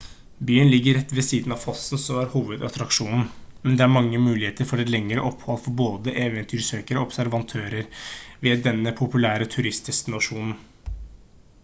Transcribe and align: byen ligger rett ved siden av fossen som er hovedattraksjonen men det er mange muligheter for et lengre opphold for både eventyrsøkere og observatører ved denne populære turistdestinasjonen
byen 0.37 0.69
ligger 0.71 0.93
rett 0.93 1.13
ved 1.13 1.25
siden 1.25 1.51
av 1.55 1.59
fossen 1.65 1.99
som 2.03 2.21
er 2.21 2.29
hovedattraksjonen 2.31 3.27
men 3.67 3.75
det 3.81 3.85
er 3.85 3.91
mange 3.95 4.21
muligheter 4.23 4.69
for 4.71 4.83
et 4.83 4.89
lengre 4.95 5.25
opphold 5.29 5.61
for 5.65 5.77
både 5.83 6.15
eventyrsøkere 6.25 7.01
og 7.03 7.09
observatører 7.09 8.07
ved 8.47 8.65
denne 8.69 8.95
populære 9.03 9.51
turistdestinasjonen 9.57 10.57